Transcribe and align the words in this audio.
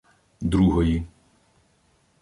Другої 0.51 1.05